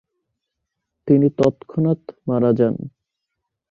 [1.07, 2.01] তিনি তৎক্ষণাৎ
[2.27, 2.75] মারা যান।